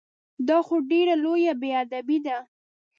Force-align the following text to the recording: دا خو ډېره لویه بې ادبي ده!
دا 0.47 0.57
خو 0.65 0.75
ډېره 0.91 1.15
لویه 1.23 1.53
بې 1.61 1.69
ادبي 1.83 2.17
ده! 2.25 2.37